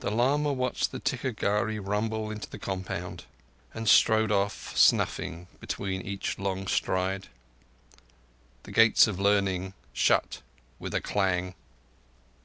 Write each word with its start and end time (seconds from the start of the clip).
The 0.00 0.10
lama 0.10 0.52
watched 0.52 0.90
the 0.90 0.98
ticca 0.98 1.32
gharri 1.34 1.78
rumble 1.78 2.32
into 2.32 2.50
the 2.50 2.58
compound, 2.58 3.26
and 3.72 3.88
strode 3.88 4.32
off, 4.32 4.76
snuffing 4.76 5.46
between 5.60 6.02
each 6.02 6.36
long 6.36 6.66
stride. 6.66 7.28
"The 8.64 8.72
Gates 8.72 9.06
of 9.06 9.20
Learning" 9.20 9.74
shut 9.92 10.42
with 10.80 10.94
a 10.96 11.00
clang. 11.00 11.54